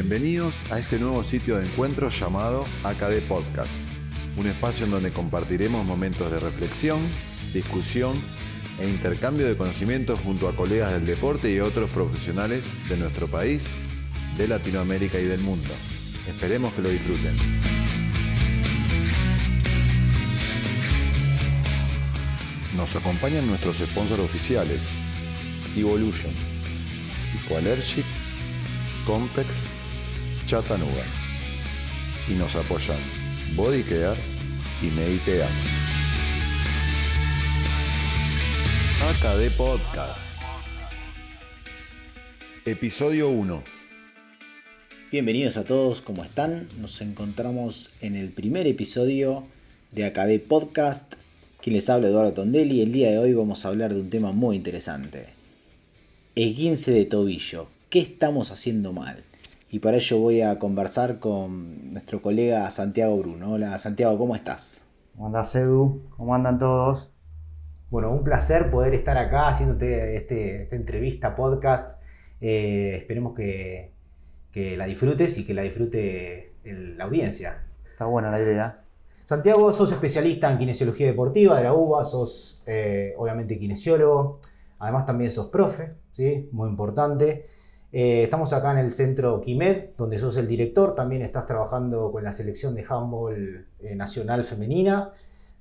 [0.00, 3.72] Bienvenidos a este nuevo sitio de encuentro llamado AKD Podcast,
[4.36, 7.00] un espacio en donde compartiremos momentos de reflexión,
[7.52, 8.14] discusión
[8.78, 13.66] e intercambio de conocimientos junto a colegas del deporte y otros profesionales de nuestro país,
[14.36, 15.74] de Latinoamérica y del mundo.
[16.28, 17.34] Esperemos que lo disfruten.
[22.76, 24.92] Nos acompañan nuestros sponsors oficiales,
[25.76, 26.30] Evolution,
[27.44, 28.04] Ecoallergic,
[29.04, 29.77] Compex,
[30.48, 31.04] Chattanooga.
[32.26, 32.96] Y nos apoyan
[33.54, 34.18] Bodycare
[34.82, 35.46] y Meditea.
[39.10, 40.20] AKD Podcast.
[42.64, 43.62] Episodio 1.
[45.12, 46.66] Bienvenidos a todos, ¿cómo están?
[46.80, 49.44] Nos encontramos en el primer episodio
[49.92, 51.16] de AKD Podcast.
[51.60, 52.80] Quien les habla Eduardo Tondelli.
[52.80, 55.26] El día de hoy vamos a hablar de un tema muy interesante.
[56.34, 57.68] Esguince de tobillo.
[57.90, 59.27] ¿Qué estamos haciendo mal?
[59.70, 63.52] Y para ello voy a conversar con nuestro colega Santiago Bruno.
[63.52, 64.88] Hola Santiago, ¿cómo estás?
[65.14, 66.02] ¿Cómo andas Edu?
[66.16, 67.12] ¿Cómo andan todos?
[67.90, 72.02] Bueno, un placer poder estar acá haciéndote este, esta entrevista, podcast.
[72.40, 73.92] Eh, esperemos que,
[74.52, 77.64] que la disfrutes y que la disfrute el- la audiencia.
[77.90, 78.84] Está buena la idea.
[79.24, 84.40] Santiago, sos especialista en kinesiología deportiva de la UBA, sos eh, obviamente kinesiólogo,
[84.78, 86.48] además también sos profe, ¿sí?
[86.52, 87.44] muy importante.
[87.90, 92.22] Eh, estamos acá en el centro Quimed, donde sos el director, también estás trabajando con
[92.22, 95.12] la selección de handball eh, nacional femenina,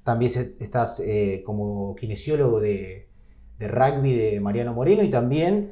[0.03, 3.08] también estás eh, como kinesiólogo de,
[3.59, 5.72] de rugby de Mariano Moreno y también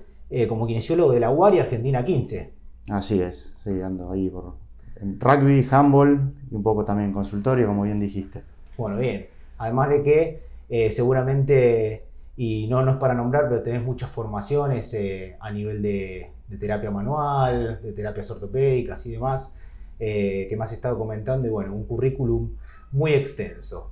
[0.50, 2.52] como kinesiólogo de la UAR y Argentina 15.
[2.90, 4.56] Así es, sí, ando ahí por
[5.00, 8.42] en rugby, handball y un poco también consultorio, como bien dijiste.
[8.78, 9.28] Bueno, bien.
[9.58, 12.04] Además de que seguramente,
[12.36, 14.98] y no, no es para nombrar, pero tenés muchas formaciones
[15.40, 19.56] a nivel de, de terapia manual, de terapias ortopédicas y demás,
[20.00, 22.52] eh, que me has estado comentando, y bueno, un currículum
[22.92, 23.92] muy extenso.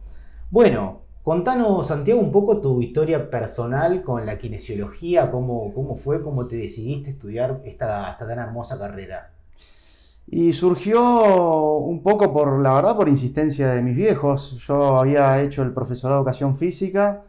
[0.52, 6.48] Bueno, contanos, Santiago, un poco tu historia personal con la kinesiología, cómo, cómo fue, cómo
[6.48, 9.32] te decidiste estudiar esta, esta tan hermosa carrera.
[10.28, 14.58] Y surgió un poco por, la verdad, por insistencia de mis viejos.
[14.66, 17.24] Yo había hecho el profesorado de educación física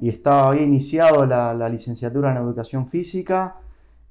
[0.00, 3.61] y estaba, había iniciado la licenciatura en educación física.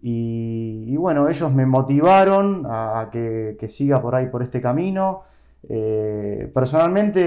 [0.01, 5.23] Y, bueno, ellos me motivaron a, que, siga por ahí, por este camino.
[5.69, 7.21] Eh, personalmente,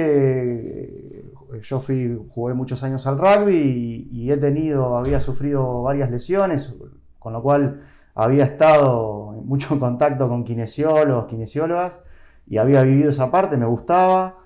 [1.21, 1.25] eh,
[1.63, 6.77] yo fui, jugué muchos años al rugby y, y he tenido, había sufrido varias lesiones,
[7.19, 7.83] con lo cual
[8.15, 12.03] había estado en mucho contacto con kinesiólogos, kinesiólogas
[12.47, 14.39] y había vivido esa parte, me gustaba.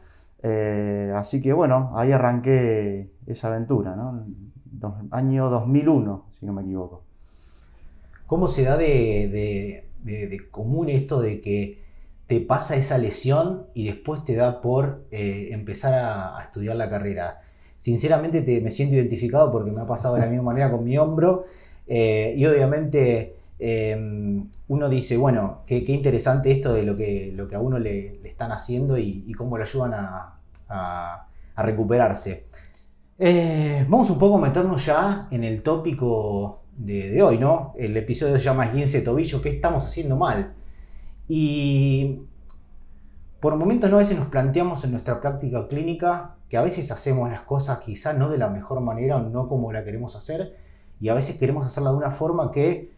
[0.43, 4.25] Eh, así que bueno, ahí arranqué esa aventura, ¿no?
[4.65, 7.08] Dos- año 2001, si no me equivoco.
[8.29, 9.29] ¿Cómo se da de,
[10.05, 11.83] de- de- común esto de que
[12.29, 17.41] te pasa esa lesión y después te da por eh, empezar a, estudiar la carrera?
[17.79, 20.99] Sinceramente te, me siento identificado porque me ha pasado de la misma manera con mi
[20.99, 21.47] hombro
[21.87, 23.97] eh, y obviamente eh,
[24.69, 28.29] uno dice, bueno, qué, interesante esto de lo que, lo que a uno le, le
[28.29, 32.45] están haciendo y, cómo lo ayudan a, a- a recuperarse.
[33.19, 37.75] Eh, vamos un poco a meternos ya en el tópico de, de hoy, ¿no?
[37.77, 40.55] El episodio se llama 15 tobillo, ¿qué estamos haciendo mal?
[41.29, 42.23] Y
[43.41, 43.97] por momentos, ¿no?
[43.97, 48.13] A veces nos planteamos en nuestra práctica clínica que a veces hacemos las cosas quizá
[48.13, 50.57] no de la mejor manera o no como la queremos hacer,
[51.01, 52.93] y a veces queremos hacerla de una forma que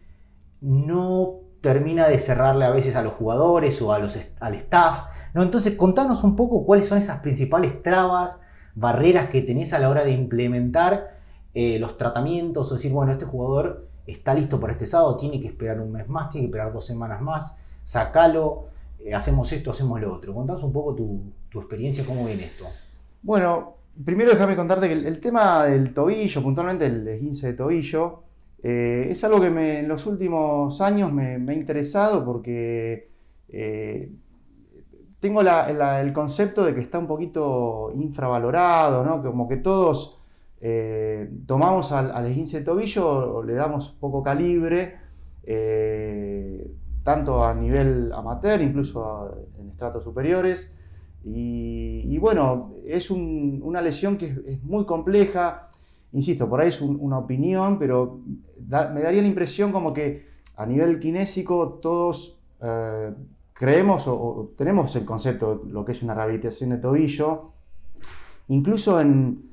[0.61, 5.03] no termina de cerrarle a veces a los jugadores o a los, al staff.
[5.33, 5.43] ¿no?
[5.43, 8.41] Entonces, contanos un poco cuáles son esas principales trabas,
[8.73, 11.20] barreras que tenés a la hora de implementar
[11.53, 15.47] eh, los tratamientos o decir, bueno, este jugador está listo para este sábado, tiene que
[15.47, 18.65] esperar un mes más, tiene que esperar dos semanas más, sacalo,
[18.99, 20.33] eh, hacemos esto, hacemos lo otro.
[20.33, 22.65] Contanos un poco tu, tu experiencia, cómo viene esto.
[23.21, 28.23] Bueno, primero déjame contarte que el, tema del tobillo, puntualmente el esguince de tobillo,
[28.63, 33.09] eh, es algo que en los últimos años me, me ha interesado porque
[35.19, 39.21] tengo la- el concepto de que está un poquito infravalorado, ¿no?
[39.21, 40.20] Como que todos
[40.61, 44.95] eh, tomamos al, al esguince de tobillo, le damos poco calibre,
[45.43, 46.71] eh,
[47.03, 50.77] tanto a nivel amateur, incluso en estratos superiores.
[51.23, 55.69] Y, bueno, es un- una lesión que es, muy compleja.
[56.13, 58.19] Insisto, por ahí es un- una opinión, pero
[58.67, 60.25] me daría la impresión como que
[60.57, 63.11] a nivel kinésico todos eh,
[63.53, 67.51] creemos o, o tenemos el concepto de lo que es una rehabilitación de tobillo.
[68.47, 69.50] Incluso en,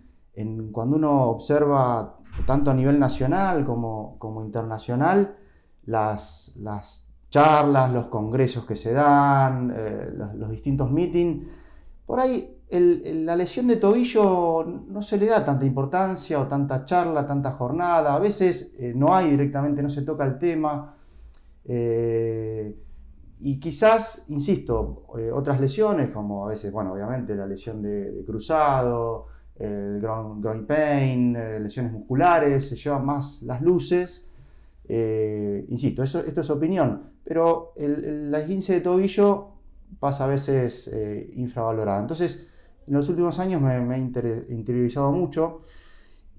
[0.72, 5.36] cuando uno observa tanto a nivel nacional como, internacional,
[5.86, 11.46] las, las charlas, los congresos que se dan, eh, los, distintos meetings,
[12.06, 17.26] por ahí la lesión de tobillo no se le da tanta importancia o tanta charla,
[17.26, 20.94] tanta jornada, a veces eh, no hay directamente, no se toca el tema.
[21.64, 22.78] Eh,
[23.40, 30.00] y quizás, insisto, otras lesiones, como a veces, bueno, obviamente la lesión de, cruzado, el
[30.00, 31.32] groin, pain,
[31.62, 34.30] lesiones musculares, se llevan más las luces.
[34.88, 39.58] insisto, eso, esto es opinión, pero la esguince de tobillo
[39.98, 42.00] pasa a veces eh, infravalorada.
[42.00, 42.46] Entonces,
[42.86, 43.98] en los últimos años me, he
[44.52, 45.58] interiorizado mucho.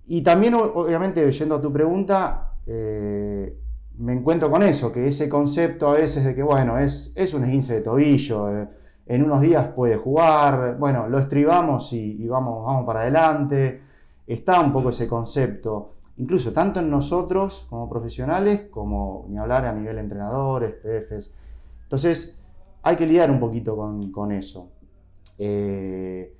[0.07, 3.55] Y también, obviamente, yendo a tu pregunta, eh,
[3.97, 7.43] me encuentro con eso, que ese concepto a veces de que, bueno, es, es un
[7.43, 8.67] esguince de tobillo, eh,
[9.09, 13.81] en unos días puede jugar, bueno, lo estribamos y, vamos, vamos para adelante.
[14.25, 19.73] Está un poco ese concepto incluso tanto en nosotros como profesionales, como ni hablar a
[19.73, 21.33] nivel entrenadores, PFs.
[21.83, 22.43] Entonces,
[22.83, 24.69] hay que lidiar un poquito con, eso.
[25.37, 26.35] Eh,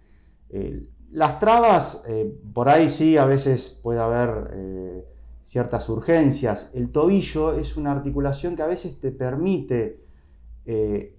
[0.49, 5.07] eh, las trabas, eh, por ahí sí, a veces puede haber
[5.41, 6.71] ciertas urgencias.
[6.75, 10.08] El tobillo es una articulación que a veces te permite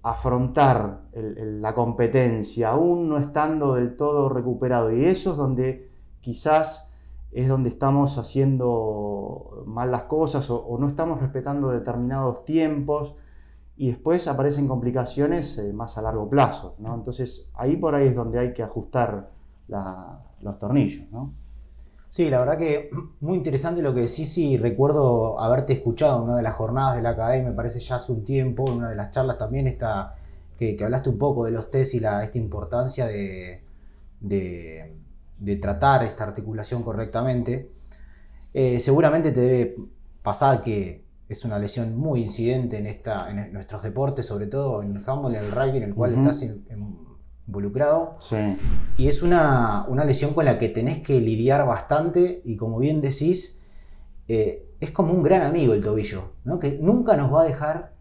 [0.02, 4.93] afrontar la competencia, aún no estando del todo recuperado.
[4.93, 6.91] Y eso es donde quizás
[7.32, 13.17] es donde estamos haciendo mal las cosas o, no estamos respetando determinados tiempos
[13.76, 16.76] y después aparecen complicaciones eh, más a largo plazo.
[16.79, 19.31] Entonces ahí por ahí es donde hay que ajustar
[19.69, 21.06] los tornillos.
[22.11, 22.91] Sí, la verdad que
[23.21, 27.03] muy interesante lo que decís y recuerdo haberte escuchado en una de las jornadas de
[27.03, 30.12] la academia, me parece ya hace un tiempo, en una de las charlas también está,
[30.59, 33.62] que, hablaste un poco de los test y la, esta importancia de
[35.41, 37.71] de tratar esta articulación correctamente,
[38.53, 39.77] eh, seguramente te debe
[40.23, 44.97] pasar que es una lesión muy incidente en, esta, en nuestros deportes, sobre todo en
[44.97, 46.45] el handball, en el rugby, en el cual estás
[47.50, 48.12] involucrado.
[48.97, 53.61] Y es una, lesión con la que tenés que lidiar bastante y como bien decís,
[54.29, 58.00] eh, es como un gran amigo el tobillo, que nunca nos va a dejar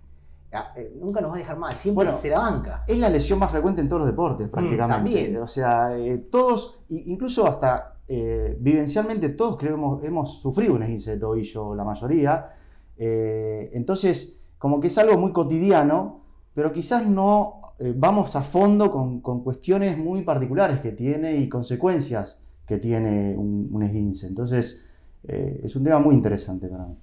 [0.52, 2.84] Ah, eh, nunca nos va a dejar mal, siempre se la banca.
[2.88, 5.40] Es la lesión más frecuente en todos los deportes, mm, prácticamente.
[5.40, 11.12] O sea, eh, todos, incluso hasta eh, vivencialmente, todos creo que hemos, sufrido un esguince
[11.12, 12.56] de tobillo, la mayoría.
[12.98, 16.22] entonces, como que es algo muy cotidiano,
[16.54, 17.59] pero quizás no
[17.96, 24.28] vamos a fondo con, cuestiones muy particulares que tiene y consecuencias que tiene un, esguince.
[24.28, 24.88] Entonces,
[25.24, 26.96] es un tema muy interesante para mí.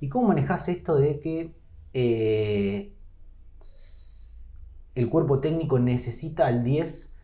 [0.00, 1.54] ¿Y cómo manejas esto de que
[1.94, 2.92] eh,
[4.94, 7.16] el cuerpo técnico necesita al 10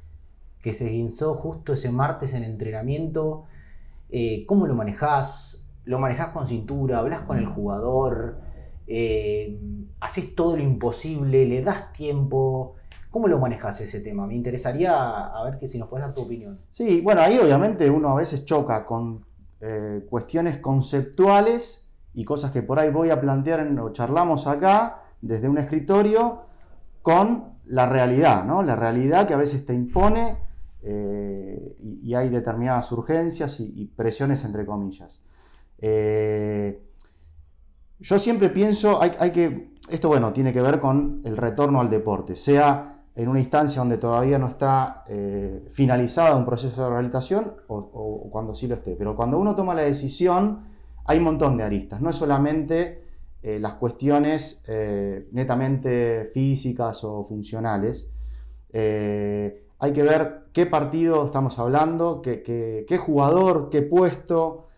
[0.62, 3.44] que se guinzó justo ese martes en entrenamiento.
[4.10, 5.66] Eh, ¿Cómo lo manejás?
[5.84, 7.00] ¿Lo manejás con cintura?
[7.00, 8.40] ¿Hablas con el jugador?
[8.86, 9.58] Eh,
[10.00, 11.46] ¿Haces todo lo imposible?
[11.46, 12.76] ¿Le das tiempo?
[13.10, 14.26] ¿Cómo lo manejas ese tema?
[14.26, 16.58] Me interesaría a ver que si nos puedes dar tu opinión.
[16.70, 19.24] Sí, bueno, ahí obviamente uno a veces choca con
[20.08, 25.58] cuestiones conceptuales y cosas que por ahí voy a plantear o charlamos acá desde un
[25.58, 26.42] escritorio
[27.00, 28.62] con la realidad, ¿no?
[28.62, 30.36] La realidad que a veces te impone
[30.82, 35.20] eh, y, hay determinadas urgencias y, presiones entre comillas.
[35.78, 36.82] Eh,
[38.02, 41.88] yo siempre pienso, hay, hay, que, esto bueno, tiene que ver con el retorno al
[41.88, 47.54] deporte, sea en una instancia donde todavía no está eh, finalizado un proceso de rehabilitación
[47.68, 50.72] o, o, cuando sí lo esté, pero cuando uno toma la decisión
[51.04, 53.02] hay un montón de aristas, no es solamente
[53.42, 58.12] eh, las cuestiones eh, netamente físicas o funcionales.
[58.72, 64.68] Eh, hay que ver qué partido estamos hablando, qué, jugador, qué puesto,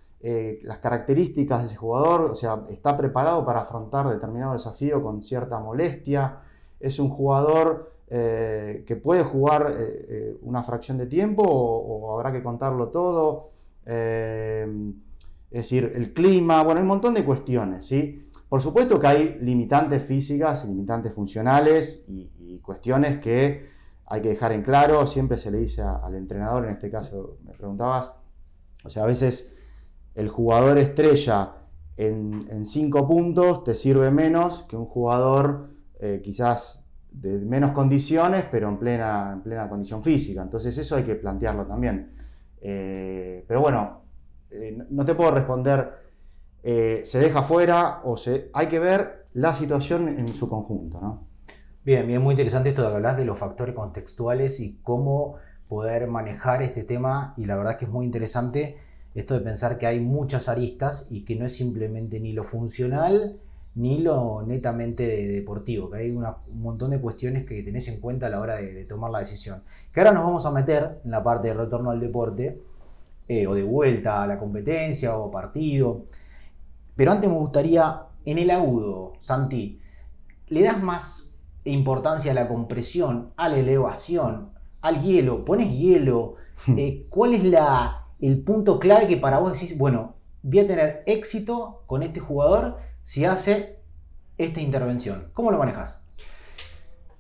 [0.63, 5.61] las características de ese jugador, o sea, está preparado para afrontar determinado desafío con cierta
[5.61, 6.41] molestia,
[6.81, 9.77] es un jugador que puede jugar
[10.43, 13.51] una fracción de tiempo o, o, habrá que contarlo todo.
[13.85, 14.69] Es
[15.51, 18.25] decir, el clima, bueno, hay un montón de cuestiones, ¿sí?
[18.55, 23.69] Por supuesto que hay limitantes físicas, limitantes funcionales y, cuestiones que
[24.07, 27.53] hay que dejar en claro, siempre se le dice al entrenador, en este caso me
[27.53, 28.15] preguntabas,
[28.85, 29.54] o sea, a veces
[30.15, 31.57] el jugador estrella
[31.97, 38.69] en, cinco puntos te sirve menos que un jugador eh, quizás de menos condiciones, pero
[38.69, 40.43] en plena, en plena condición física.
[40.43, 42.13] Entonces eso hay que plantearlo también.
[42.61, 44.03] Eh, pero bueno,
[44.51, 46.05] eh, no te puedo responder,
[46.63, 51.01] se deja fuera o se, hay que ver la situación en su conjunto.
[51.01, 51.29] ¿no?
[51.85, 55.37] Bien, bien, muy interesante esto de que hablas de los factores contextuales y cómo
[55.69, 58.79] poder manejar este tema y la verdad que es muy interesante
[59.15, 63.39] esto de pensar que hay muchas aristas y que no es simplemente ni lo funcional
[63.75, 66.25] ni lo netamente deportivo, que hay un
[66.63, 69.63] montón de cuestiones que tenés en cuenta a la hora de, tomar la decisión.
[69.93, 72.63] Que ahora nos vamos a meter en la parte de retorno al deporte,
[73.27, 76.05] eh, o de vuelta a la competencia, o partido.
[76.95, 79.81] Pero antes me gustaría, en el agudo, Santi,
[80.49, 84.51] ¿le das más importancia a la compresión, a la elevación,
[84.83, 85.45] al hielo?
[85.45, 86.37] ¿Pones hielo?
[86.77, 91.03] Eh, ¿Cuál es la, el punto clave que para vos decís, bueno, voy a tener
[91.07, 93.81] éxito con este jugador si hace
[94.39, 95.31] esta intervención?
[95.33, 96.05] ¿Cómo lo manejas?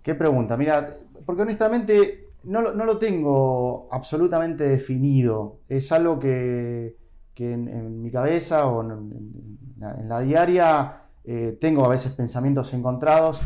[0.02, 0.87] Qué pregunta, mira,
[1.25, 5.61] porque honestamente no lo, tengo absolutamente definido.
[5.68, 6.96] Es algo que,
[7.37, 13.40] en, mi cabeza o en, la, diaria eh, tengo a veces pensamientos encontrados.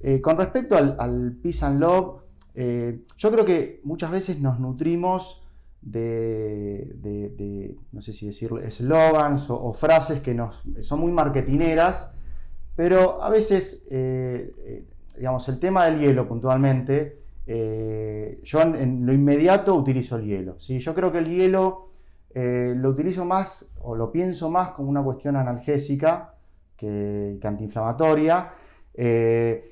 [0.00, 2.20] Eh, con respecto al, al, peace and love,
[2.54, 5.45] eh, yo creo que muchas veces nos nutrimos
[5.86, 10.36] de, no sé si decirlo, eslogans o, frases que
[10.80, 12.14] son muy marketineras,
[12.74, 14.84] pero a veces, eh, eh,
[15.16, 20.58] digamos, el tema del hielo puntualmente, eh, yo en, lo inmediato utilizo el hielo.
[20.58, 20.78] ¿sí?
[20.78, 21.86] Yo creo que el hielo
[22.34, 26.34] lo utilizo más o lo pienso más como una cuestión analgésica
[26.76, 28.50] que, que antiinflamatoria.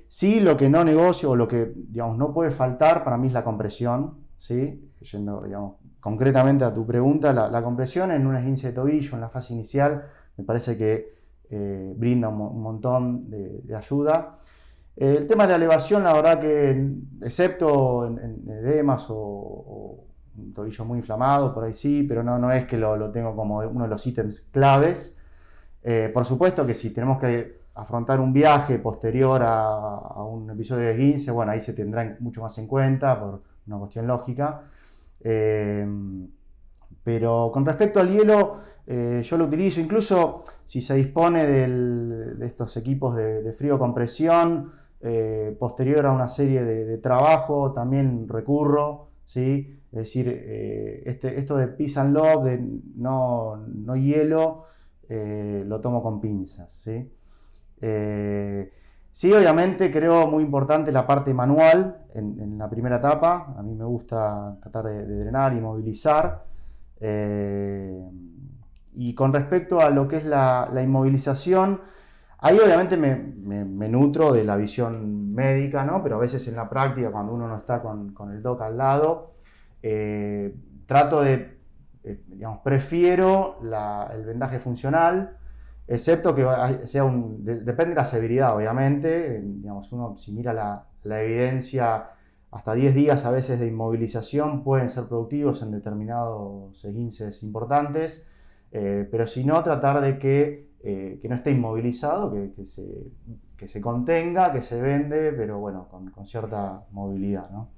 [0.09, 3.35] sí, lo que no negocio o lo que digamos, no puede faltar para mí es
[3.35, 4.90] la compresión, ¿sí?
[5.02, 9.30] Yendo, digamos, concretamente a tu pregunta, la, compresión en un esguince de tobillo en la
[9.30, 10.04] fase inicial
[10.37, 11.14] me parece que
[11.49, 14.37] eh, brinda un, montón de, ayuda.
[14.96, 16.90] el tema de la elevación, la verdad que,
[17.23, 20.04] excepto en, edemas o,
[20.37, 23.61] un tobillo muy inflamado, por ahí sí, pero no, no es que lo, tengo como
[23.61, 25.18] uno de los ítems claves.
[25.82, 30.90] Eh, por supuesto que si tenemos que afrontar un viaje posterior a, un episodio de
[30.90, 34.64] esguince, bueno, ahí se tendrá mucho más en cuenta por una cuestión lógica.
[35.21, 35.87] Eh,
[37.02, 42.76] pero con respecto al hielo, eh, yo lo utilizo incluso si se dispone de estos
[42.76, 49.78] equipos de, frío compresión, eh, posterior a una serie de, trabajo, también recurro, ¿sí?
[49.92, 50.28] Es decir,
[51.04, 52.59] este, esto de peace and love, de
[52.97, 54.64] no, no hielo,
[55.09, 57.11] lo tomo con pinzas, ¿sí?
[59.14, 63.54] Sí, obviamente creo muy importante la parte manual en, la primera etapa.
[63.56, 66.42] A mí me gusta tratar de, drenar y movilizar.
[66.99, 68.11] Eh,
[68.94, 71.80] y con respecto a lo que es la, inmovilización,
[72.38, 76.02] ahí obviamente me, nutro de la visión médica, ¿no?
[76.02, 79.35] pero a veces en la práctica, cuando uno no está con, el doc al lado,
[79.80, 80.56] eh,
[80.87, 81.61] trato de,
[82.02, 83.61] eh, digamos, prefiero
[84.12, 85.38] el vendaje funcional
[85.86, 86.46] excepto que
[86.86, 92.10] sea un, depende de la severidad, obviamente, digamos, uno si mira la, evidencia,
[92.50, 98.26] hasta 10 días a veces de inmovilización pueden ser productivos en determinados esguinces importantes,
[98.72, 102.86] eh, pero si no, tratar de que, eh, no esté inmovilizado, que, se,
[103.66, 107.68] se, contenga, que se vende, pero bueno, con, con cierta movilidad, ¿no?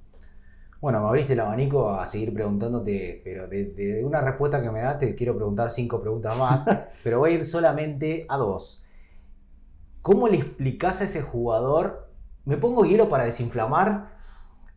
[0.79, 4.99] Bueno, me abriste el abanico a seguir preguntándote, pero de, una respuesta que me das
[4.99, 6.65] te quiero preguntar cinco preguntas más,
[7.03, 8.83] pero voy a ir solamente a dos.
[10.03, 12.11] ¿Cómo le explicás a ese jugador?
[12.45, 14.15] Me pongo hielo para desinflamar,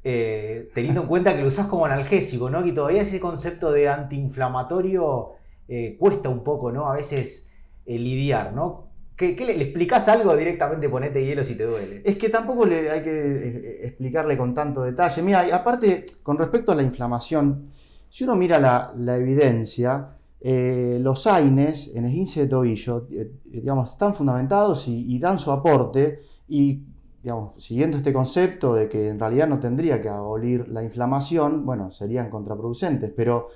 [0.02, 2.64] eh, teniendo en cuenta que lo usás como analgésico, ¿no?
[2.64, 5.32] Que todavía ese concepto de antiinflamatorio
[5.68, 6.90] eh, cuesta un poco, ¿no?
[6.90, 7.52] A veces
[7.84, 8.89] eh, lidiar, ¿no?
[9.20, 12.00] ¿Qué, le, explicás algo directamente ponete hielo si te duele?
[12.06, 15.20] Es que tampoco le hay que eh, explicarle con tanto detalle.
[15.20, 17.64] Mira, aparte, con respecto a la inflamación,
[18.08, 23.90] si uno mira la, evidencia, eh, los AINES en el índice de tobillo, eh, digamos,
[23.90, 26.82] están fundamentados y, dan su aporte y,
[27.22, 31.90] digamos, siguiendo este concepto de que en realidad no tendría que abolir la inflamación, bueno,
[31.90, 33.50] serían contraproducentes, pero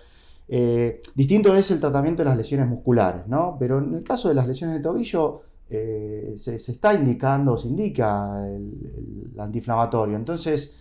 [1.15, 3.57] distinto es el tratamiento de las lesiones musculares, ¿no?
[3.59, 5.41] Pero en el caso de las lesiones de tobillo,
[5.71, 10.17] eh, se, está indicando, se indica el, antiinflamatorio.
[10.17, 10.79] Entonces,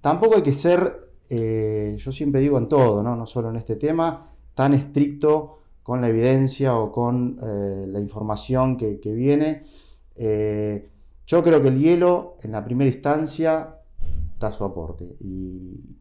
[0.00, 3.26] tampoco hay que ser, eh, yo siempre digo en todo, ¿no?
[3.26, 8.98] solo en este tema, tan estricto con la evidencia o con eh, la información que,
[9.04, 9.62] viene.
[11.26, 13.80] yo creo que el hielo, en la primera instancia,
[14.40, 15.16] da su aporte.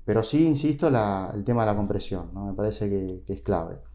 [0.05, 3.92] pero sí, insisto, el tema de la compresión, me parece que es clave.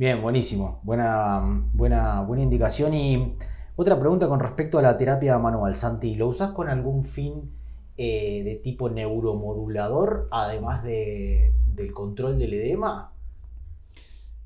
[0.00, 0.80] Bien, buenísimo.
[0.82, 1.42] Buena,
[1.74, 2.94] buena, buena indicación.
[2.94, 3.34] Y
[3.76, 6.14] otra pregunta con respecto a la terapia manual, Santi.
[6.14, 7.50] ¿Lo usas con algún fin
[7.98, 13.12] eh, de tipo neuromodulador, además de, del control del edema?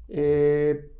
[0.09, 0.91] Eh,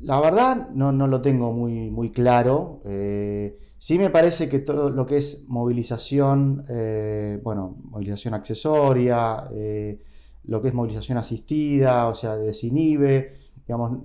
[0.00, 2.82] la verdad no, lo tengo muy, muy claro.
[2.86, 6.66] Eh, sí me parece que todo lo que es movilización,
[7.44, 9.48] bueno, movilización accesoria,
[10.42, 13.98] lo que es movilización asistida, o sea, desinhibe, digamos,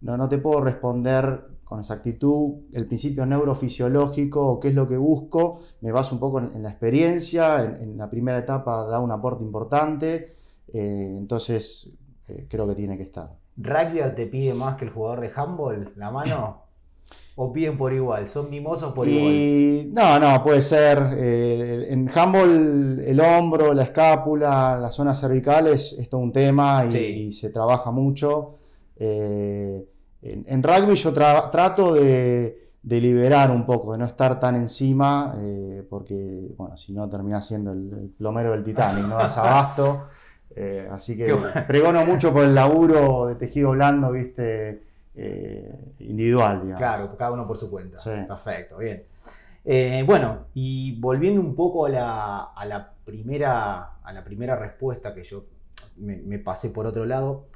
[0.00, 4.96] no, no te puedo responder con exactitud el principio neurofisiológico o qué es lo que
[4.96, 9.44] busco, me baso un poco en, la experiencia, en, la primera etapa da un aporte
[9.44, 10.36] importante,
[10.72, 11.92] eh, entonces
[12.26, 13.36] eh, creo que tiene que estar.
[13.58, 16.62] ¿Rugby te pide más que el jugador de handball la mano?
[17.40, 18.28] ¿O piden por igual?
[18.28, 19.94] ¿Son mimosos por igual?
[19.94, 20.98] No, no, puede ser.
[21.16, 27.30] Eh, en handball el hombro, la escápula, las zonas cervicales es todo un tema y,
[27.30, 28.57] se trabaja mucho.
[28.98, 35.36] En, rugby yo trato de, liberar un poco, de no estar tan encima,
[35.88, 40.04] porque, bueno, si no termina siendo el, plomero del Titanic, no das abasto.
[40.60, 41.36] Eh, así que
[41.68, 44.82] pregono mucho por el laburo de tejido blando, viste,
[45.14, 46.78] eh, individual, digamos.
[46.78, 47.98] Claro, cada uno por su cuenta.
[48.26, 49.04] Perfecto, bien.
[49.64, 55.44] Eh, bueno, y volviendo un poco a la, primera, a la primera respuesta que yo
[55.96, 57.46] me, pasé por otro lado,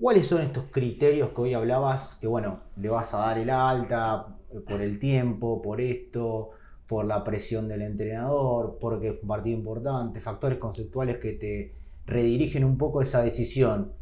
[0.00, 4.36] ¿cuáles son estos criterios que hoy hablabas que, bueno, le vas a dar el alta
[4.66, 6.50] por el tiempo, por esto,
[6.86, 11.74] por la presión del entrenador, porque es un partido importante, factores conceptuales que te
[12.06, 13.92] redirigen un poco esa decisión.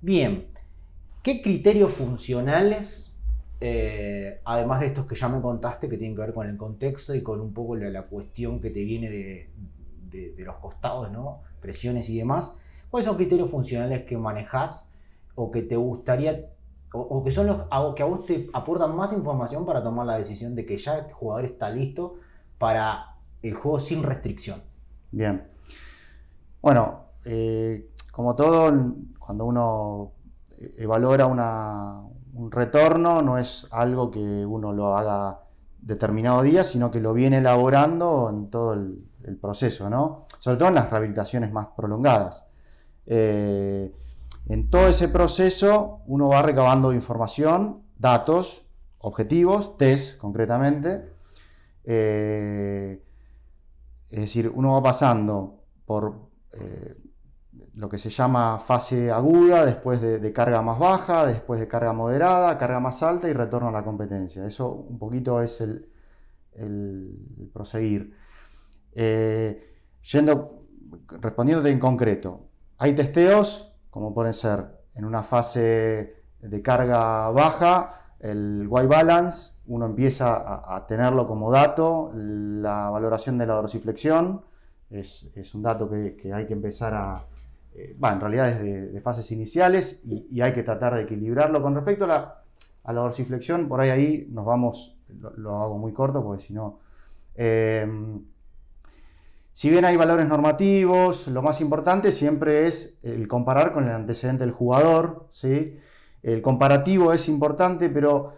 [0.00, 0.46] Bien,
[1.22, 3.16] ¿qué criterios funcionales,
[3.60, 7.14] eh, además de estos que ya me contaste, que tienen que ver con el contexto
[7.14, 9.50] y con un poco la, cuestión que te viene de,
[10.38, 11.42] los costados, ¿no?
[11.60, 12.56] presiones y demás,
[12.88, 14.88] ¿cuáles son criterios funcionales que manejas
[15.40, 16.50] o que te gustaría
[16.92, 17.56] o, que son los
[17.94, 21.12] que a vos te aportan más información para tomar la decisión de que ya este
[21.12, 22.14] jugador está listo
[22.56, 24.62] para el juego sin restricción.
[25.12, 25.46] Bien.
[26.62, 28.72] Bueno, eh, como todo,
[29.18, 30.12] cuando uno
[30.78, 35.40] evalora un retorno, no es algo que uno lo haga
[35.80, 39.04] determinado día, sino que lo viene elaborando en todo el,
[39.42, 40.24] proceso, ¿no?
[40.38, 42.46] Sobre todo en las rehabilitaciones más prolongadas.
[43.04, 43.92] Eh,
[44.48, 48.66] en todo ese proceso uno va recabando información, datos,
[48.98, 51.12] objetivos, test concretamente.
[51.84, 53.02] Eh,
[54.10, 56.28] es decir, uno va pasando por
[57.78, 62.58] lo que se llama fase aguda, después de, carga más baja, después de carga moderada,
[62.58, 64.44] carga más alta y retorno a la competencia.
[64.44, 65.88] Eso un poquito es el,
[67.52, 68.16] proseguir.
[68.94, 69.76] Eh,
[70.10, 70.66] yendo,
[71.20, 78.66] respondiéndote en concreto, hay testeos, como pueden ser en una fase de carga baja, el
[78.68, 84.42] white balance, uno empieza a, tenerlo como dato, la valoración de la dorsiflexión,
[84.90, 87.26] es, un dato que hay que empezar a,
[87.78, 91.62] eh, en realidad es de, fases iniciales y, hay que tratar de equilibrarlo.
[91.62, 92.42] Con respecto a la,
[92.84, 94.98] a la dorsiflexión, por ahí ahí nos vamos,
[95.36, 96.80] lo, hago muy corto porque si no...
[97.34, 98.24] Em,
[99.58, 104.44] si bien hay valores normativos, lo más importante siempre es el comparar con el antecedente
[104.44, 105.26] del jugador.
[105.32, 105.76] ¿sí?
[106.22, 108.34] El comparativo es importante, pero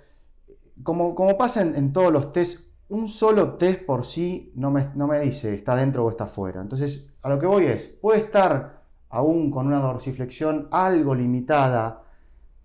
[0.83, 5.07] como, como pasa en, todos los test, un solo test por sí no me, no
[5.07, 6.63] me dice está dentro o está fuera.
[6.63, 12.03] Entonces, a lo que voy es, puede estar aún con una dorsiflexión algo limitada,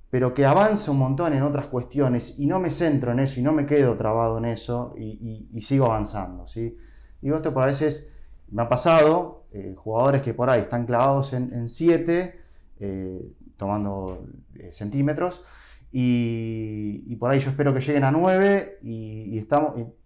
[0.10, 3.44] pero que avanza un montón en otras cuestiones y no me centro en eso y
[3.44, 6.48] no me quedo trabado en eso y, sigo avanzando.
[6.48, 6.78] ¿sí?
[7.20, 8.14] Digo esto por a veces
[8.56, 12.40] me ha pasado, eh, jugadores que por ahí están clavados en 7,
[12.80, 15.44] eh, tomando eh, centímetros,
[15.92, 19.46] y, por ahí yo espero que lleguen a 9 y,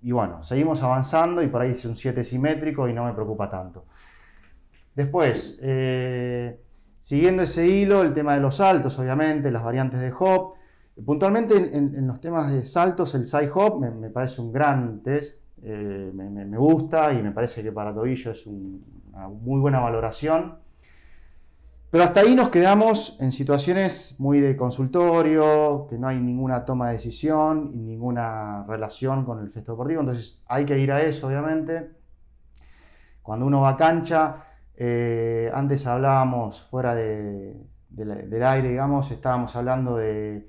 [0.01, 3.51] y, bueno, seguimos avanzando y por ahí es un 7 simétrico y no me preocupa
[3.51, 3.85] tanto.
[4.95, 5.59] Después,
[6.99, 10.55] siguiendo ese hilo, el tema de los saltos, obviamente, las variantes de hop.
[11.05, 16.11] Puntualmente en, los temas de saltos, el side hop me, parece un gran test, eh,
[16.13, 20.57] me, gusta y me parece que para tobillo es una muy buena valoración.
[21.91, 26.87] Pero hasta ahí nos quedamos en situaciones muy de consultorio, que no hay ninguna toma
[26.87, 31.27] de decisión y ninguna relación con el gesto deportivo, entonces hay que ir a eso,
[31.27, 31.91] obviamente.
[33.23, 34.43] Cuando uno va a cancha,
[34.75, 40.47] eh, antes hablábamos fuera del aire, digamos, estábamos hablando de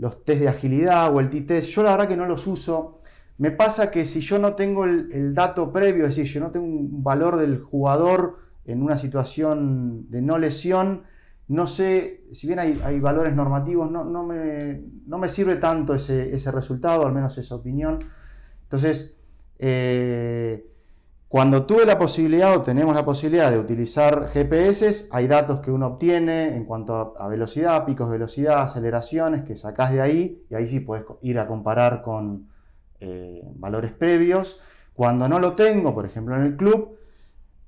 [0.00, 1.68] los test de agilidad o el T-test.
[1.68, 2.99] Yo la verdad que no los uso.
[3.40, 6.66] Me pasa que si yo no tengo el, dato previo, es decir, yo no tengo
[6.66, 11.04] un valor del jugador en una situación de no lesión,
[11.48, 17.14] no sé, si bien hay, valores normativos, no, no, me, sirve tanto ese, resultado, al
[17.14, 18.00] menos esa opinión.
[18.64, 19.18] Entonces,
[19.58, 20.66] eh,
[21.26, 25.86] cuando tuve la posibilidad o tenemos la posibilidad de utilizar GPS, hay datos que uno
[25.86, 30.66] obtiene en cuanto a velocidad, picos de velocidad, aceleraciones que sacás de ahí y ahí
[30.66, 32.50] sí puedes ir a comparar con
[33.00, 34.60] eh, valores previos.
[34.94, 37.00] Cuando no lo tengo, por ejemplo en el club,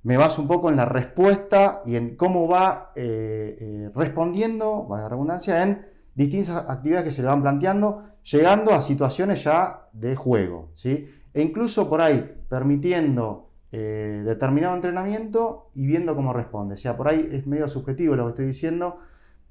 [0.04, 5.04] me baso un poco en la respuesta y en cómo va eh, eh, respondiendo, valga
[5.04, 10.16] la redundancia, en distintas actividades que se le van planteando, llegando a situaciones ya de
[10.16, 10.70] juego.
[10.74, 11.08] ¿sí?
[11.32, 16.74] E incluso por ahí permitiendo eh, determinado entrenamiento y viendo cómo responde.
[16.74, 18.98] O sea, por ahí es medio subjetivo lo que estoy diciendo,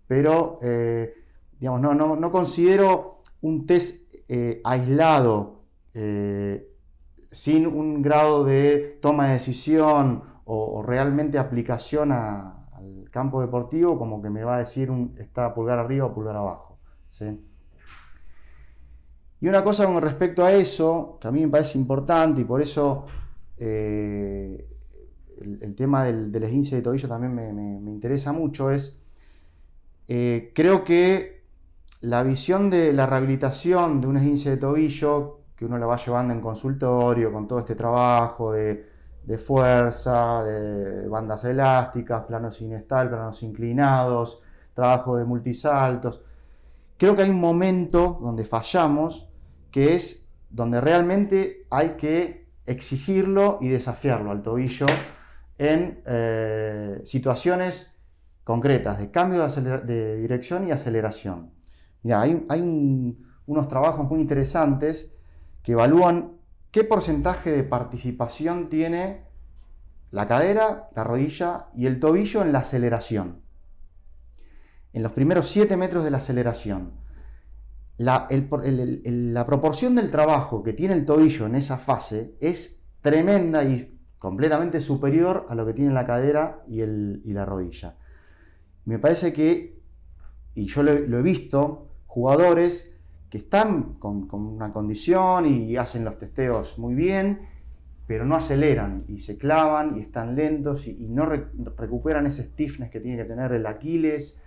[0.06, 0.60] pero
[1.60, 4.13] digamos, no, no, considero un test
[4.63, 5.61] aislado,
[5.93, 14.30] sin un grado de toma de decisión o, realmente aplicación al campo deportivo, como que
[14.30, 16.80] me va a decir está pulgar arriba o pulgar abajo.
[19.39, 22.62] Y una cosa con respecto a eso, que a mí me parece importante y por
[22.62, 23.06] eso
[23.58, 24.69] eh,
[25.41, 29.01] el, tema del, del, esguince de tobillo también me, interesa mucho, es,
[30.08, 31.41] eh, creo que
[32.01, 36.34] la visión de la rehabilitación de un esguince de tobillo, que uno la va llevando
[36.34, 38.84] en consultorio con todo este trabajo de,
[39.38, 44.41] fuerza, de bandas elásticas, planos sinestal, planos inclinados,
[44.74, 46.24] trabajo de multisaltos,
[46.97, 49.30] creo que hay un momento donde fallamos,
[49.69, 54.88] que es donde realmente hay que exigirlo y desafiarlo al tobillo
[55.60, 58.00] en eh, situaciones
[58.43, 61.52] concretas de cambio de, dirección y aceleración.
[62.02, 65.21] Mira, hay, unos trabajos muy interesantes
[65.63, 66.38] que evalúan
[66.71, 69.26] qué porcentaje de participación tiene
[70.12, 73.41] la cadera, la rodilla y el tobillo en la aceleración.
[74.93, 77.00] En los primeros 7 metros de la aceleración.
[77.97, 84.00] La, la, proporción del trabajo que tiene el tobillo en esa fase es tremenda y
[84.17, 86.84] completamente superior a lo que tiene la cadera y,
[87.34, 87.97] la rodilla.
[88.86, 89.82] Me parece que,
[90.56, 93.01] y yo lo, he visto, jugadores
[93.32, 97.48] que están con, una condición y hacen los testeos muy bien,
[98.06, 103.00] pero no aceleran y se clavan y están lentos y, no recuperan ese stiffness que
[103.00, 104.44] tiene que tener el Aquiles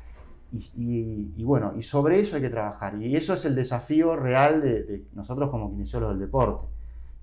[0.53, 3.01] y, bueno, y sobre eso hay que trabajar.
[3.01, 6.66] Y eso es el desafío real de, nosotros como kinesiólogos del deporte.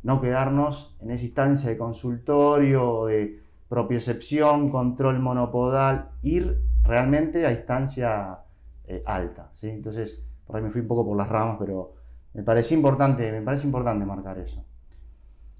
[0.01, 8.39] No quedarnos en esa instancia de consultorio, de propiocepción, control monopodal, ir realmente a instancia
[8.87, 9.51] eh, alta.
[9.61, 11.93] Entonces, por ahí me fui un poco por las ramas, pero
[12.33, 14.65] me parece importante, me parece importante marcar eso.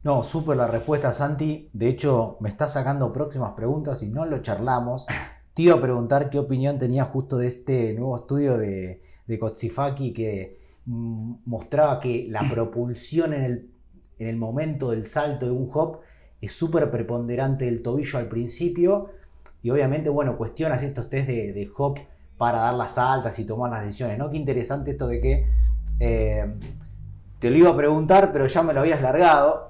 [0.03, 1.69] No, súper la respuesta, Santi.
[1.73, 5.05] De hecho, me está sacando próximas preguntas y no lo charlamos.
[5.53, 10.13] Te iba a preguntar qué opinión tenía justo de este nuevo estudio de, de Kotsifaki
[10.13, 13.71] que mm, mostraba que la propulsión en el,
[14.17, 15.99] en el momento del salto de un hop
[16.39, 19.09] es súper preponderante del tobillo al principio
[19.63, 21.99] y obviamente, bueno, cuestionas estos test de, hop
[22.41, 24.31] para dar las altas y tomar las decisiones, ¿no?
[24.31, 25.47] Qué interesante esto de que
[25.99, 26.55] eh,
[27.37, 29.67] te lo iba a preguntar, pero ya me lo habías largado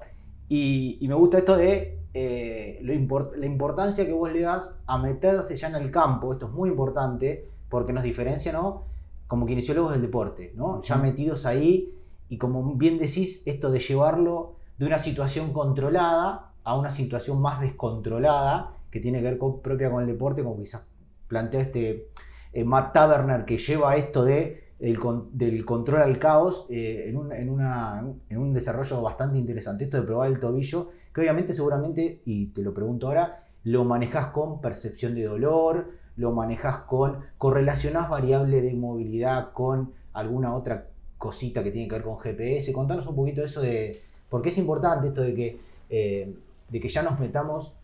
[0.48, 5.54] y, y me gusta esto de eh, la importancia que vos le das a meterse
[5.54, 8.84] ya en el campo, esto es muy importante porque nos diferencia, ¿no?
[9.26, 10.80] Como kinesiólogos del deporte, ¿no?
[10.80, 11.94] Ya metidos ahí
[12.30, 17.60] y como bien decís, esto de llevarlo de una situación controlada a una situación más
[17.60, 20.86] descontrolada que tiene que ver con, propia con el deporte, como quizás
[21.28, 22.08] plantea este
[22.52, 28.38] eh, Matt Taberner que lleva esto de del, control al caos eh, en, un, en,
[28.38, 29.84] un desarrollo bastante interesante.
[29.84, 34.28] Esto de probar el tobillo, que obviamente seguramente, y te lo pregunto ahora, lo manejas
[34.28, 41.62] con percepción de dolor, lo manejas con, correlacionás variable de movilidad con alguna otra cosita
[41.62, 42.72] que tiene que ver con GPS.
[42.72, 45.60] Contanos un poquito eso de, porque es importante esto de que,
[45.90, 46.34] eh,
[46.68, 47.76] de que ya nos metamos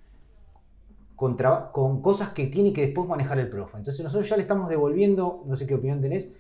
[1.18, 1.37] con,
[1.72, 3.76] con cosas que tiene que después manejar el profe.
[3.76, 6.37] Entonces nosotros ya le estamos devolviendo, no sé qué opinión tenés,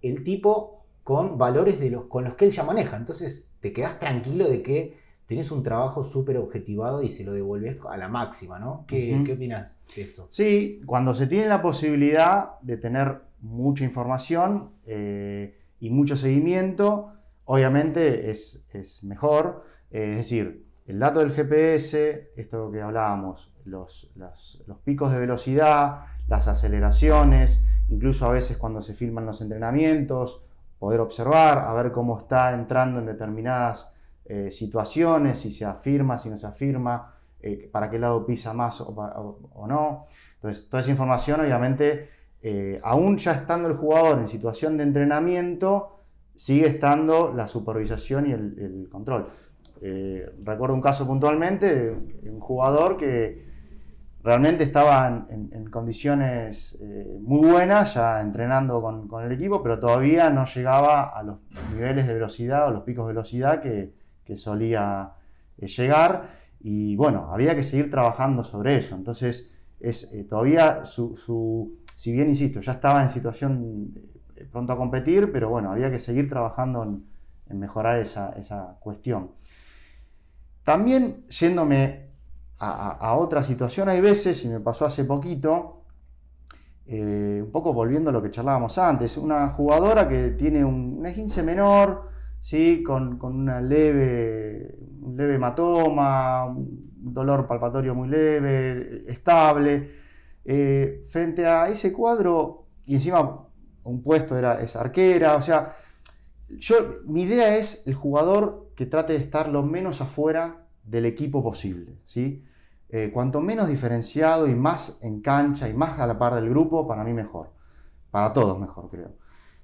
[0.00, 2.96] el tipo con valores de los, con los que él ya maneja.
[2.96, 7.76] Entonces te quedas tranquilo de que tenés un trabajo súper objetivado y se lo devolves
[7.86, 8.86] a la máxima, ¿no?
[8.88, 10.28] ¿Qué, opinas de esto?
[10.30, 17.12] Sí, cuando se tiene la posibilidad de tener mucha información eh, y mucho seguimiento,
[17.44, 18.64] obviamente es,
[19.02, 19.66] mejor.
[19.90, 26.04] Eh, es decir, el dato del GPS, esto que hablábamos, los, los picos de velocidad,
[26.28, 30.42] las aceleraciones, incluso a veces cuando se filman los entrenamientos,
[30.78, 33.90] poder observar, a ver cómo está entrando en determinadas
[34.26, 38.82] eh, situaciones, si se afirma, si no se afirma, eh, para qué lado pisa más
[38.82, 40.06] o, no.
[40.34, 42.10] Entonces, toda esa información, obviamente,
[42.42, 46.00] eh, aún ya estando el jugador en situación de entrenamiento,
[46.36, 49.30] sigue estando la supervisación y el control.
[50.44, 51.90] Recuerdo un caso puntualmente
[52.24, 53.52] un jugador que
[54.22, 60.44] realmente estaba en, condiciones eh, muy buenas, ya entrenando con, el equipo, pero todavía no
[60.44, 61.38] llegaba a los
[61.74, 63.92] niveles de velocidad o los picos de velocidad que,
[64.36, 65.12] solía
[65.58, 66.30] eh, llegar.
[66.60, 68.94] Y bueno, había que seguir trabajando sobre eso.
[68.94, 73.92] Entonces, es, eh, todavía su, si bien, insisto, ya estaba en situación
[74.36, 77.04] eh, pronto a competir, pero bueno, había que seguir trabajando en,
[77.58, 79.32] mejorar esa, cuestión.
[80.64, 82.10] También yéndome
[82.58, 85.82] a, otra situación, hay veces, y me pasó hace poquito,
[86.86, 91.06] eh, un poco volviendo a lo que charlábamos antes, una jugadora que tiene un, un
[91.06, 92.82] esguince menor, ¿sí?
[92.84, 100.02] con, una leve, un leve hematoma, un dolor palpatorio muy leve, estable.
[100.44, 103.46] Eh, frente a ese cuadro, y encima
[103.84, 105.76] un puesto era esa arquera, o sea,
[106.48, 111.40] yo, mi idea es el jugador que trate de estar lo menos afuera del equipo
[111.40, 112.44] posible, ¿sí?
[112.88, 116.88] Eh, cuanto menos diferenciado y más en cancha y más a la par del grupo,
[116.88, 117.52] para mí mejor.
[118.10, 119.12] Para todos mejor, creo.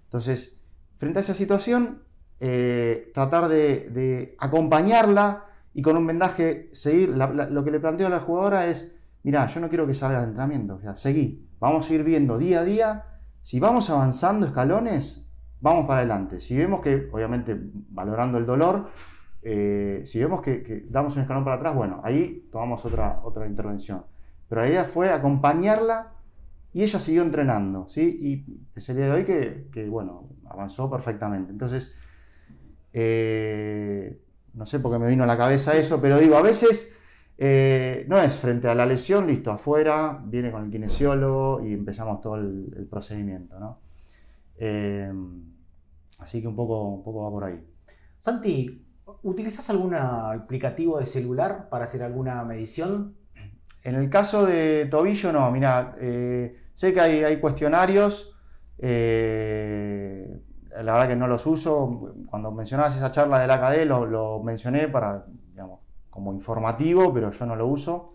[0.05, 0.63] Entonces,
[0.99, 2.05] frente a esa situación,
[2.39, 7.09] eh, tratar de, acompañarla y con un vendaje seguir.
[7.09, 10.27] lo que le planteo a la jugadora es, mira, yo no quiero que salga de
[10.27, 11.45] entrenamiento, o sea, seguí.
[11.59, 13.05] Vamos a ir viendo día a día.
[13.43, 15.28] Si vamos avanzando escalones,
[15.61, 16.41] vamos para adelante.
[16.41, 17.57] Si vemos que, obviamente,
[17.91, 18.89] valorando el dolor,
[19.43, 24.05] eh, si vemos que, damos un escalón para atrás, bueno, ahí tomamos otra, otra intervención.
[24.49, 26.13] Pero la idea fue acompañarla
[26.73, 28.19] y ella siguió entrenando, ¿sí?
[28.21, 31.51] Y es el día de hoy que, bueno, avanzó perfectamente.
[31.51, 31.97] Entonces,
[32.93, 34.23] eh,
[34.55, 36.99] no sé por qué me vino a la cabeza eso, pero digo, a veces
[37.37, 42.21] eh, no es frente a la lesión, listo, afuera, viene con el kinesiólogo y empezamos
[42.21, 43.81] todo el, procedimiento, ¿no?
[44.59, 45.13] Eh,
[46.19, 47.65] así que un poco, poco va por ahí.
[48.19, 48.85] Santi,
[49.23, 53.17] ¿utilizas algún aplicativo de celular para hacer alguna medición?
[53.85, 55.97] En el caso de tobillo, no, mira,
[56.75, 58.35] sé que hay, cuestionarios
[60.83, 62.15] la verdad que no los uso.
[62.27, 67.47] Cuando mencionabas esa charla del AKD lo, lo mencioné para, digamos, como informativo, pero yo
[67.47, 68.15] no lo uso.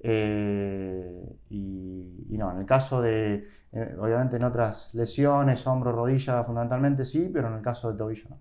[0.00, 7.04] Eh, y, no, en el caso de, eh, obviamente en otras lesiones, hombro, rodilla, fundamentalmente
[7.04, 8.38] sí, pero en el caso de tobillo no.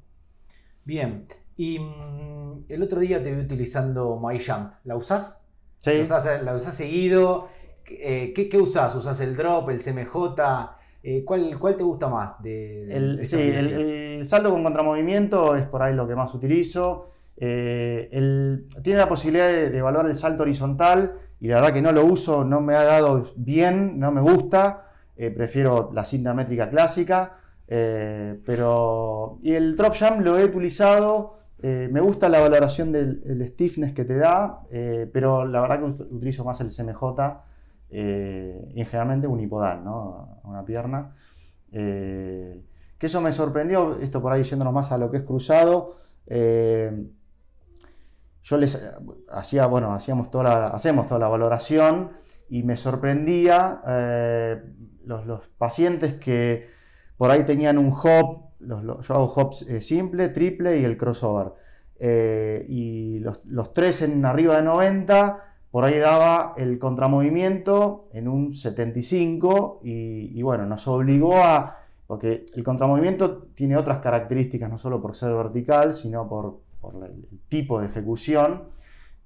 [0.85, 1.25] Bien,
[1.57, 5.45] y mm, el otro día te vi utilizando MyJump, ¿la usás?
[5.77, 5.91] Sí.
[5.91, 7.49] ¿La usás, seguido?
[7.89, 8.95] Eh, ¿qué, ¿Qué usás?
[8.95, 10.15] ¿Usás el drop, el CMJ?
[11.03, 12.41] Eh, ¿cuál, ¿cuál, te gusta más?
[12.41, 17.11] De, el, sí, el, salto con contramovimiento es por ahí lo que más utilizo.
[17.35, 18.09] Eh,
[18.81, 22.45] tiene la posibilidad de, evaluar el salto horizontal y la verdad que no lo uso,
[22.45, 24.84] no me ha dado bien, no me gusta.
[25.17, 27.39] Eh, prefiero la cinta métrica clásica.
[27.67, 31.39] pero, y el drop jump lo he utilizado.
[31.61, 34.61] me gusta la valoración del stiffness que te da,
[35.11, 37.03] pero la verdad que utilizo más el CMJ
[37.89, 40.41] eh, y generalmente unipodal, ¿no?
[40.43, 41.15] Una pierna.
[41.71, 42.61] Eh,
[42.97, 45.95] que eso me sorprendió, esto por ahí yéndonos más a lo que es cruzado.
[46.27, 47.07] Eh,
[48.43, 48.79] yo les
[49.29, 52.11] hacía, bueno, hacíamos toda hacemos toda la valoración
[52.49, 53.81] y me sorprendía
[55.05, 56.67] los, pacientes que
[57.17, 61.53] por ahí tenían un hop, yo hago hops simple, triple y el crossover.
[62.67, 68.53] y los, los, tres en arriba de 90 por ahí daba el contramovimiento en un
[68.53, 75.17] 75 y, bueno, nos obligó a, porque el contramovimiento tiene otras características, no solo por
[75.17, 76.61] ser vertical, sino por,
[77.05, 78.69] el tipo de ejecución,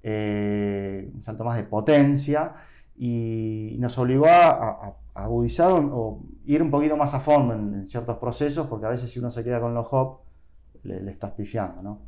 [0.02, 2.56] eh, un salto más de potencia,
[2.96, 8.66] y nos obligó a, agudizar o, ir un poquito más a fondo en, ciertos procesos,
[8.66, 10.20] porque a veces si uno se queda con los hop,
[10.82, 12.02] le, estás pifiando, ¿no?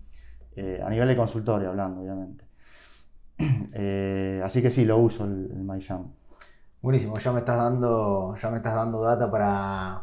[0.57, 2.45] Eh, a nivel de consultorio hablando, obviamente.
[3.75, 5.65] Eh, así que sí, lo uso el, el.
[6.83, 10.03] Buenísimo, ya me estás dando, ya me estás dando data para,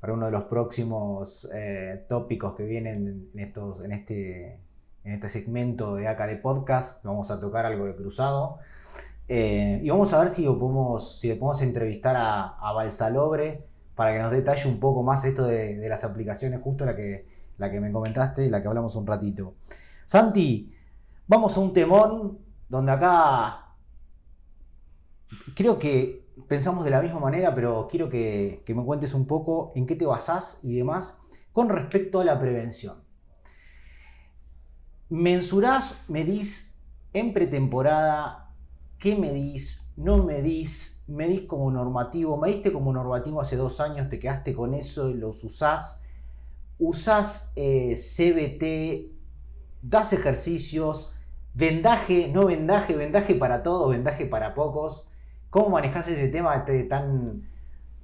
[0.00, 4.60] para uno de los próximos eh, tópicos que vienen en, estos, en, este,
[5.04, 7.04] en este segmento de acá de podcast.
[7.04, 8.58] Vamos a tocar algo de cruzado.
[9.32, 13.64] Eh, y vamos a ver si, podemos, si le podemos entrevistar a, Balsalobre
[13.94, 17.70] para que nos detalle un poco más esto de, las aplicaciones, justo la que, la
[17.70, 19.54] que me comentaste y la que hablamos un ratito.
[20.04, 20.74] Santi,
[21.28, 23.76] vamos a un temón donde acá
[25.54, 29.86] creo que pensamos de la misma manera, pero quiero que, me cuentes un poco en
[29.86, 31.18] qué te basás y demás
[31.52, 32.96] con respecto a la prevención.
[35.08, 36.74] ¿Mensurás, medís
[37.12, 38.49] en pretemporada?
[39.00, 39.80] ¿Qué medís?
[39.96, 41.04] ¿No medís?
[41.06, 42.36] ¿Medís como normativo?
[42.36, 44.10] ¿Mediste como normativo hace dos años?
[44.10, 46.04] ¿Te quedaste con eso y los usás?
[46.78, 49.10] ¿Usás eh, CBT?
[49.80, 51.16] ¿Das ejercicios?
[51.54, 55.10] Vendaje, no vendaje, vendaje para todos, vendaje para pocos.
[55.48, 57.48] ¿Cómo manejas ese tema este tan,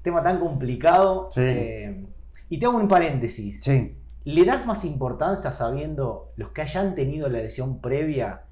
[0.00, 1.28] tema tan complicado?
[1.36, 2.06] Eh,
[2.48, 3.60] y te hago un paréntesis.
[4.24, 8.45] ¿Le das más importancia sabiendo los que hayan tenido la lesión previa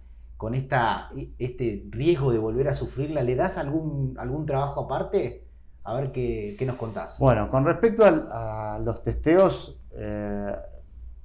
[0.44, 3.22] con esta, este riesgo de volver a sufrirla?
[3.22, 5.48] ¿Le das algún, algún trabajo aparte
[5.84, 7.18] A ver qué, qué nos contás.
[7.18, 10.54] Bueno, con respecto a, los testeos, eh,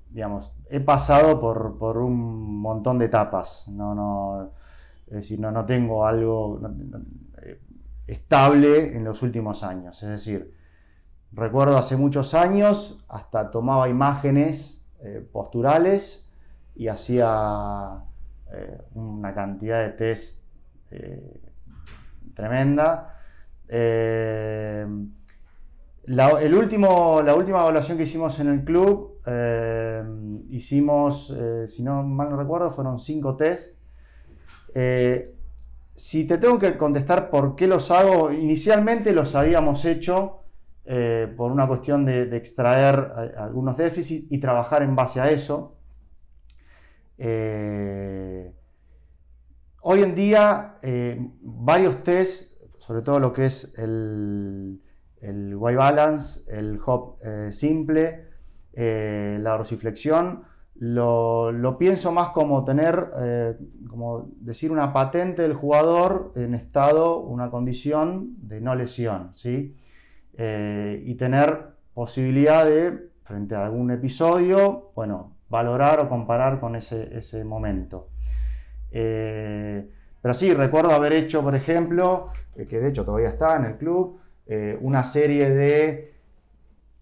[0.10, 3.68] digamos, he pasado por, por un montón de etapas.
[3.68, 4.52] No, no,
[5.08, 6.62] es decir, no, no tengo algo
[7.42, 7.60] eh,
[8.08, 10.02] estable en los últimos años.
[10.02, 10.56] Es decir,
[11.34, 16.32] recuerdo hace muchos años, hasta tomaba imágenes eh, posturales
[16.74, 18.06] y hacía
[18.52, 20.48] eh, una cantidad de test
[20.90, 21.40] eh,
[22.34, 23.16] tremenda.
[23.68, 24.88] Eh,
[26.06, 29.20] la, el la última evaluación que hicimos en el club,
[30.48, 33.84] hicimos, si no mal no recuerdo, fueron cinco test.
[35.94, 40.46] Si te tengo que contestar por qué los hago, inicialmente los habíamos hecho
[41.38, 45.79] por una cuestión de, extraer algunos déficits y trabajar en base a eso.
[47.22, 48.50] Eh,
[49.82, 54.82] hoy en día, eh, varios test, sobre todo lo que es el,
[55.20, 58.30] el Y balance, el hop eh, simple,
[58.74, 60.44] la dorsiflexión,
[60.76, 63.58] lo, lo pienso más como tener,
[63.90, 69.76] como decir, una patente del jugador en estado, una condición de no lesión, ¿sí?
[70.38, 77.44] Y tener posibilidad de, frente a algún episodio, bueno, valorar o comparar con ese, ese
[77.44, 78.10] momento.
[78.92, 79.90] Eh,
[80.22, 83.78] pero sí, recuerdo haber hecho, por ejemplo, eh, que de hecho todavía está en el
[83.78, 86.14] club, eh, una serie de,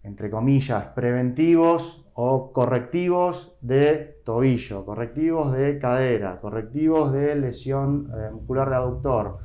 [0.02, 8.74] entre comillas, preventivos o correctivos de tobillo, correctivos de cadera, correctivos de lesión muscular de
[8.74, 9.38] aductor,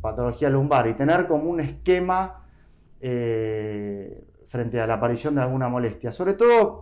[0.00, 2.46] patología lumbar y tener como un esquema
[4.46, 6.10] frente a la aparición de alguna molestia.
[6.10, 6.80] Sobre todo,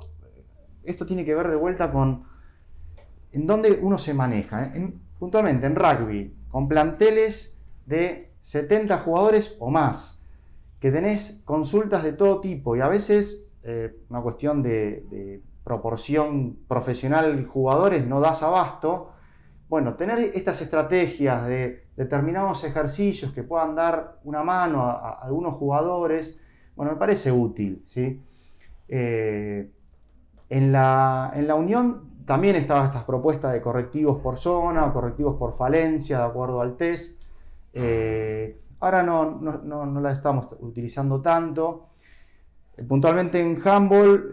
[0.84, 2.24] esto tiene que ver de vuelta con
[3.32, 4.66] en dónde uno se maneja.
[4.66, 4.72] ¿eh?
[4.74, 10.26] En- puntualmente en rugby, con planteles de 70 jugadores o más,
[10.80, 17.46] que tenés consultas de todo tipo y a veces eh, una cuestión de, proporción profesional
[17.46, 19.12] jugadores no das abasto.
[19.68, 25.54] Bueno, tener estas estrategias de determinados ejercicios que puedan dar una mano a, a algunos
[25.54, 26.40] jugadores,
[26.74, 28.20] bueno, me parece útil, ¿sí?
[28.88, 29.70] Eh,
[30.56, 35.36] en la, en la Unión también estaban estas propuestas de correctivos por zona o correctivos
[35.36, 37.22] por falencia, de acuerdo al test.
[37.72, 41.88] Eh, ahora no, no, no, no la estamos utilizando tanto.
[42.76, 43.56] Eh, Puntualmente en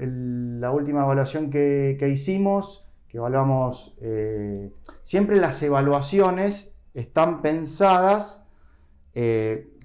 [0.01, 8.49] el- la última evaluación que, que hicimos, que evaluamos, eh, siempre las evaluaciones están pensadas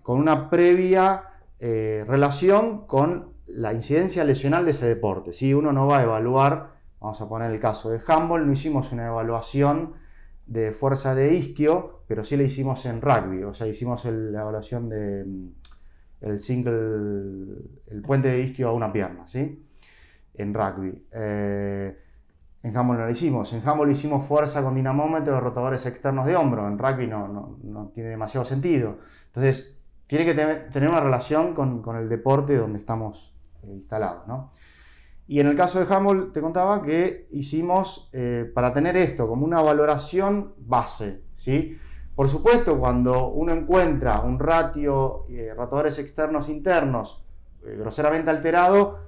[0.02, 1.24] con una previa
[2.06, 5.30] relación con la incidencia lesional de ese deporte.
[5.54, 9.06] Uno no va a evaluar, vamos a poner el caso de handball, no hicimos una
[9.06, 9.94] evaluación
[10.46, 14.88] de fuerza de isquio, pero sí la hicimos en rugby, o sea, hicimos la evaluación
[14.88, 17.56] de mm, single,
[17.88, 19.64] el puente de isquio a una pierna, ¿sí?
[20.34, 21.06] En rugby.
[21.12, 21.98] Eh,
[22.62, 23.52] en handball no lo hicimos.
[23.52, 26.66] En handball hicimos fuerza con dinamómetro, rotadores externos de hombro.
[26.66, 28.98] En rugby no, no- no tiene demasiado sentido.
[29.26, 33.33] Entonces, tiene que tener, una relación con, con el deporte donde estamos
[33.68, 34.50] instalados, ¿no?
[35.26, 39.46] Y en el caso de handball, te contaba que hicimos, eh, para tener esto como
[39.46, 41.78] una valoración base, ¿sí?
[42.14, 47.26] Por supuesto, cuando uno encuentra un ratio, eh, rotadores externos internos,
[47.66, 49.00] eh, groseramente alterado,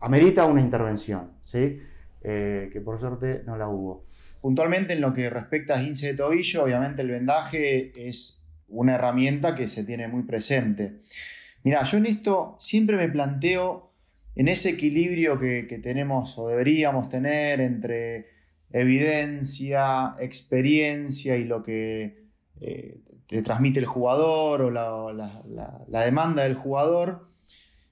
[0.00, 1.78] amerita una intervención, ¿sí?
[2.22, 4.04] Eh, que por suerte no la hubo.
[4.40, 9.54] Puntualmente en lo que respecta a esguince de tobillo, obviamente el vendaje es una herramienta
[9.54, 11.00] que se tiene muy presente.
[11.66, 13.90] Mira, yo en esto siempre me planteo
[14.36, 18.28] en ese equilibrio que, tenemos o deberíamos tener entre
[18.70, 22.28] evidencia, experiencia y lo que
[22.60, 27.32] eh, te transmite el jugador o la, demanda del jugador.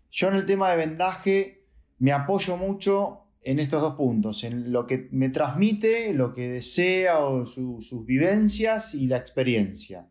[0.09, 1.65] Yo en el tema de vendaje
[1.99, 7.19] me apoyo mucho en estos dos puntos, en lo que me transmite, lo que desea
[7.19, 10.07] o su- sus vivencias y la experiencia.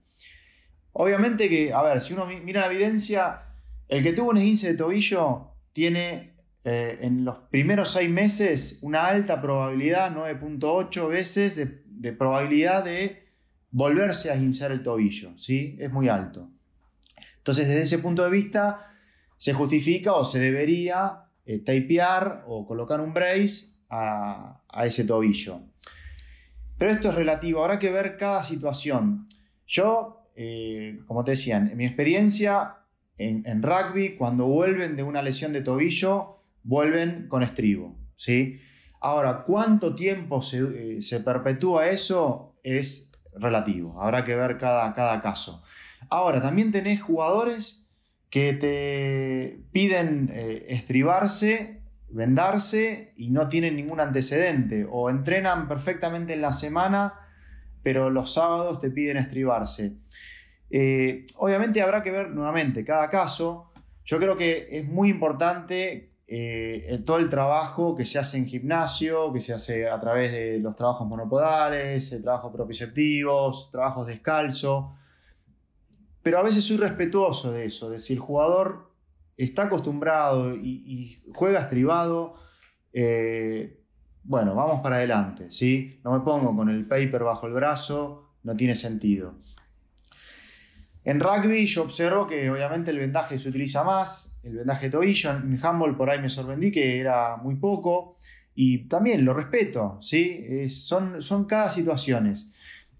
[0.92, 3.53] Obviamente que, a ver, si uno mi- mira la evidencia,
[3.88, 9.06] el que tuvo un esguince de tobillo tiene eh, en los primeros seis meses una
[9.06, 13.28] alta probabilidad, 9.8 veces de, probabilidad de
[13.72, 15.76] volverse a esguinzar el tobillo, ¿sí?
[15.80, 16.50] Es muy alto.
[17.38, 18.94] Entonces, desde ese punto de vista,
[19.38, 25.62] se justifica o se debería eh, tapear o colocar un brace a, a ese tobillo.
[26.78, 29.28] Pero esto es relativo, habrá que ver cada situación.
[29.66, 32.78] Yo, eh, como te decía, en mi experiencia
[33.18, 37.96] en, rugby, cuando vuelven de una lesión de tobillo, vuelven con estribo.
[38.16, 38.60] ¿sí?
[39.00, 42.56] Ahora, ¿cuánto tiempo se, eh, se perpetúa eso?
[42.64, 45.64] Es relativo, habrá que ver cada, cada caso.
[46.10, 47.86] Ahora, también tenés jugadores
[48.30, 56.42] que te piden eh, estribarse, vendarse y no tienen ningún antecedente, o entrenan perfectamente en
[56.42, 57.14] la semana,
[57.84, 59.98] pero los sábados te piden estribarse.
[60.76, 63.72] Eh, obviamente habrá que ver nuevamente cada caso.
[64.06, 69.32] Yo creo que es muy importante eh, todo el trabajo que se hace en gimnasio,
[69.32, 74.96] que se hace a través de los trabajos monopodales, trabajos propioceptivos, trabajos descalzo.
[76.24, 78.92] Pero a veces soy respetuoso de eso, de si el jugador
[79.38, 82.34] está acostumbrado y, juega estribado,
[82.94, 83.80] eh,
[84.24, 86.00] bueno, vamos para adelante, ¿sí?
[86.04, 89.36] No me pongo con el paper bajo el brazo, no tiene sentido.
[91.06, 95.60] En rugby yo observo que obviamente el vendaje se utiliza más, el vendaje tobillo, en
[95.62, 98.18] handball por ahí me sorprendí que era muy poco
[98.56, 100.70] y también lo respeto, ¿sí?
[100.70, 102.52] son, son cada situaciones.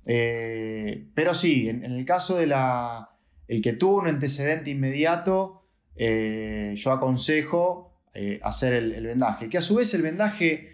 [0.08, 3.12] Eh, pero sí, en, el caso de la,
[3.48, 5.64] el que tuvo un antecedente inmediato,
[5.96, 9.50] eh, yo aconsejo eh, hacer el, vendaje.
[9.50, 10.72] Que a su vez el vendaje,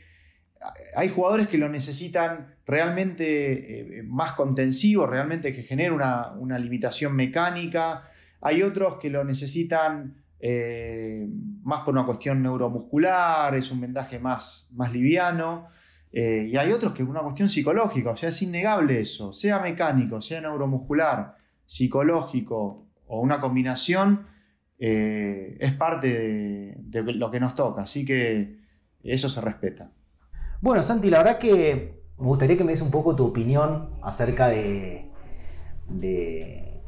[0.95, 8.09] hay jugadores que lo necesitan realmente eh, más contensivo, realmente que genere una, limitación mecánica.
[8.41, 10.15] Hay otros que lo necesitan
[11.63, 15.67] más por una cuestión neuromuscular, es un vendaje más, más liviano.
[16.11, 20.39] y hay otros que una cuestión psicológica, o sea, es innegable eso, sea mecánico, sea
[20.39, 21.35] neuromuscular,
[21.65, 24.27] psicológico o una combinación,
[24.79, 28.59] eh, es parte de, lo que nos toca, así que
[29.03, 29.91] eso se respeta.
[30.61, 34.49] Bueno, Santi, la verdad que me gustaría que me des un poco tu opinión acerca
[34.49, 35.09] de,
[36.01, 36.81] qué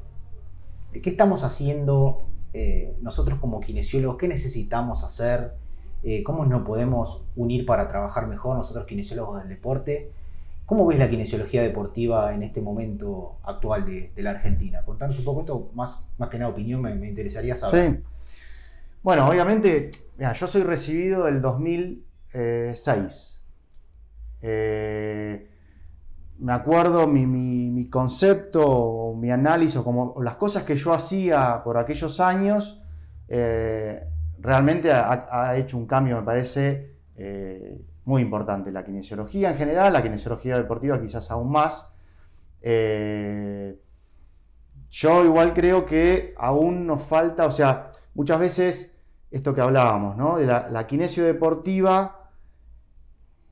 [1.03, 5.55] estamos haciendo eh, nosotros como kinesiólogos, qué necesitamos hacer,
[6.03, 10.11] eh, cómo nos podemos unir para trabajar mejor nosotros kinesiólogos del deporte
[10.72, 14.84] ¿Cómo ves la kinesiología deportiva en este momento actual de, la Argentina?
[14.86, 17.91] Contanos un poco esto, más, que nada opinión, me, interesaría saber.
[17.91, 17.99] Sí.
[19.03, 23.40] Bueno, obviamente, yo soy recibido del 2006.
[24.41, 25.47] Eh,
[26.39, 32.19] me acuerdo mi, concepto, mi análisis, o como las cosas que yo hacía por aquellos
[32.19, 32.83] años,
[33.27, 34.03] eh,
[34.39, 38.71] realmente ha, hecho un cambio, me parece, eh, muy importante.
[38.71, 41.95] La kinesiología en general, la kinesiología deportiva quizás aún más.
[44.89, 50.37] Yo igual creo que aún nos falta, o sea, muchas veces esto que hablábamos, ¿no?
[50.37, 52.20] De la, la kinesio deportiva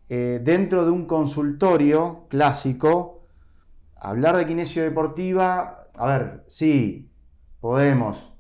[0.10, 3.28] eh, dentro de un consultorio clásico,
[3.96, 7.12] hablar de kinesio deportiva, a ver, sí,
[7.60, 8.34] podemos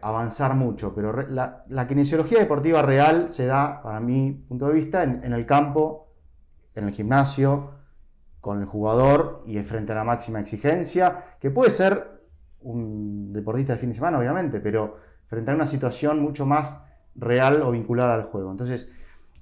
[0.00, 5.32] avanzar mucho, pero la, kinesiología deportiva real se da, para mi punto de vista, en,
[5.32, 6.12] el campo,
[6.74, 7.72] en el gimnasio,
[8.40, 12.22] con el jugador y frente a la máxima exigencia, que puede ser
[12.60, 14.96] un deportista de fin de semana, obviamente, pero
[15.26, 16.80] frente a una situación mucho más
[17.14, 18.50] real o vinculada al juego.
[18.50, 18.92] Entonces,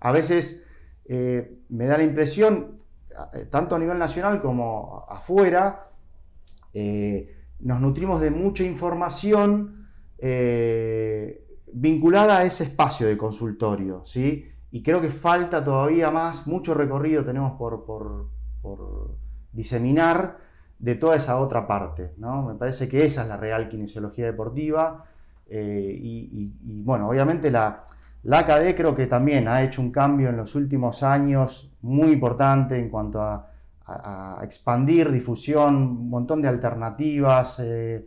[0.00, 0.65] a veces
[1.08, 2.76] eh, me da la impresión,
[3.32, 5.90] eh, tanto a nivel nacional como afuera,
[6.72, 9.72] eh, nos nutrimos de mucha información
[11.72, 14.50] vinculada a ese espacio de consultorio, ¿sí?
[14.70, 18.28] Y creo que falta todavía más, mucho recorrido tenemos por,
[19.52, 20.38] diseminar
[20.78, 22.42] de toda esa otra parte, ¿no?
[22.42, 25.04] Me parece que esa es la real kinesiología deportiva
[25.48, 26.52] eh, y,
[26.82, 27.84] bueno, obviamente la,
[28.26, 32.76] la AKD creo que también ha hecho un cambio en los últimos años muy importante
[32.76, 33.52] en cuanto a,
[34.42, 37.60] expandir difusión, un montón de alternativas.
[37.62, 38.04] Eh,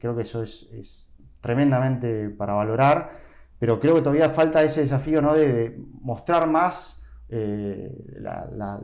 [0.00, 3.12] creo que eso es, tremendamente para valorar,
[3.56, 5.34] pero creo que todavía falta ese desafío ¿no?
[5.34, 8.80] de, mostrar más eh, la,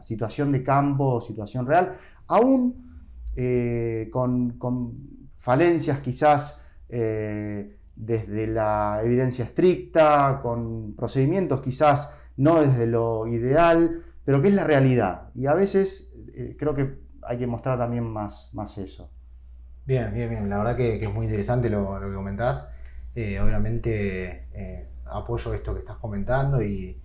[0.00, 1.96] situación de campo, situación real,
[2.28, 3.04] aún
[3.36, 4.56] eh, con,
[5.28, 14.40] falencias quizás eh, desde la evidencia estricta, con procedimientos quizás no desde lo ideal, pero
[14.40, 15.30] que es la realidad.
[15.34, 16.16] Y a veces
[16.56, 19.10] creo que hay que mostrar también más, más eso.
[19.88, 20.50] Bien, bien, bien.
[20.50, 22.72] La verdad que, es muy interesante lo, que comentás.
[23.14, 27.00] Eh, obviamente eh, apoyo esto que estás comentando y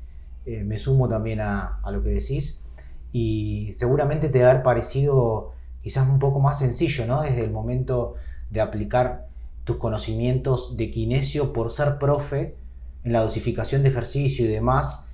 [0.46, 2.66] eh, me sumo también a, lo que decís.
[3.14, 7.22] Y seguramente te va a haber parecido quizás un poco más sencillo, ¿no?
[7.22, 8.16] Desde el momento
[8.50, 9.28] de aplicar
[9.64, 12.56] tus conocimientos de kinesio por ser profe
[13.04, 15.10] en la dosificación de ejercicio y demás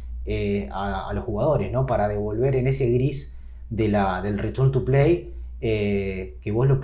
[0.71, 1.87] a, los jugadores, ¿no?
[1.87, 3.39] Para devolver en ese gris
[3.69, 6.79] de la, del return to play eh, que vos lo,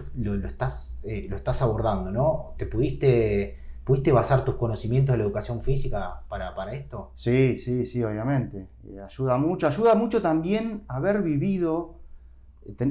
[0.45, 2.53] estás, eh, lo estás abordando, ¿no?
[2.57, 7.11] ¿Te pudiste, pudiste basar tus conocimientos de la educación física para, esto?
[7.15, 8.67] Sí, sí, sí, obviamente.
[8.85, 9.67] Eh, ayuda mucho.
[9.67, 11.95] Ayuda mucho también haber vivido,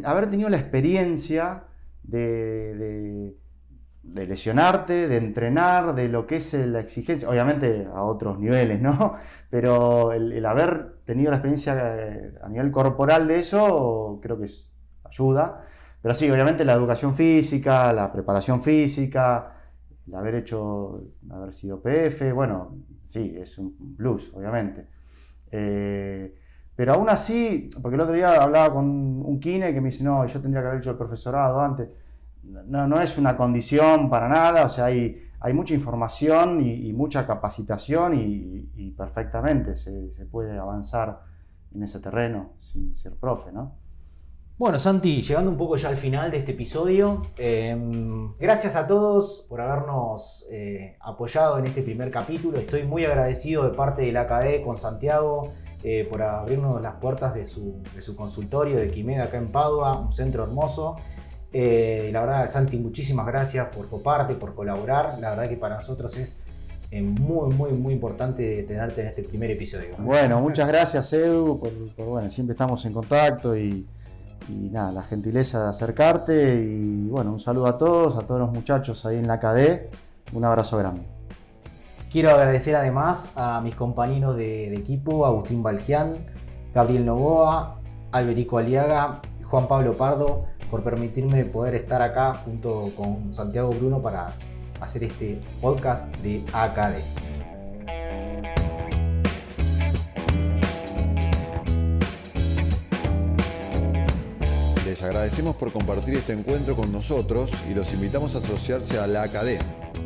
[0.05, 1.65] haber tenido la experiencia
[2.03, 3.35] de
[4.13, 9.15] lesionarte, de entrenar, de lo que es la exigencia, obviamente a otros niveles, ¿no?
[9.51, 14.47] Pero el, haber tenido la experiencia eh, a nivel corporal de eso, creo que
[15.05, 15.65] ayuda.
[16.01, 19.55] Pero sí, obviamente la educación física, la preparación física,
[20.07, 22.77] el haber hecho, haber sido PF, bueno,
[23.07, 24.87] sí, es un plus, obviamente.
[25.51, 26.35] Eh,
[26.77, 30.27] pero aún así, porque el otro día hablaba con un kine que me dice, no,
[30.27, 31.89] yo tendría que haber hecho el profesorado antes
[32.45, 37.27] no, no, es una condición para nada, o sea, hay, hay mucha información y, mucha
[37.27, 41.21] capacitación y, perfectamente se, puede avanzar
[41.75, 43.77] en ese terreno sin ser profe, ¿no?
[44.57, 49.47] Bueno, Santi, llegando un poco ya al final de este episodio, em, gracias a todos
[49.49, 52.57] por habernos eh, apoyado en este primer capítulo.
[52.57, 57.45] Estoy muy agradecido de parte del AKD con Santiago eh, por abrirnos las puertas de
[57.45, 60.97] su, de su consultorio de Quimeda acá en Padua, un centro hermoso.
[61.57, 65.19] Eh, la verdad, Santi, muchísimas gracias por coparte, por colaborar.
[65.21, 66.41] La verdad que para nosotros es
[66.91, 69.95] eh, muy, muy, muy importante tenerte en este primer episodio.
[69.99, 71.71] Bueno, muchas gracias Edu, por,
[72.05, 73.87] bueno, siempre estamos en contacto y,
[74.49, 79.07] nada, la gentileza de acercarte y bueno, un saludo a todos, a todos los muchachos
[79.07, 79.91] ahí en la KD,
[80.33, 81.07] un abrazo grande.
[82.11, 86.15] Quiero agradecer además a mis compañeros de, de equipo, Agustín Balgián,
[86.75, 87.81] Gabriel Novoa,
[88.11, 94.35] Alberico Aliaga, Juan Pablo Pardo, por permitirme poder estar acá junto con Santiago Bruno para
[94.81, 96.97] hacer este podcast de AKD.
[104.85, 109.23] Les agradecemos por compartir este encuentro con nosotros y los invitamos a asociarse a la
[109.23, 109.61] AKD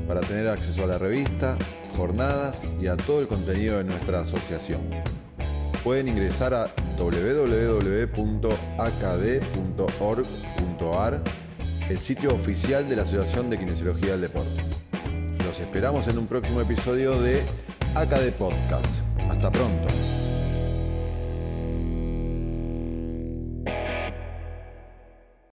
[0.06, 1.56] para tener acceso a la revista,
[1.96, 4.82] jornadas y a todo el contenido de nuestra asociación
[5.84, 7.60] pueden ingresar a www.akd.org.ar,
[11.88, 14.62] el sitio oficial de la Asociación de Kinesiología del Deporte.
[15.44, 17.42] Los esperamos en un próximo episodio de
[17.94, 19.00] AKD Podcast.
[19.30, 19.88] Hasta pronto.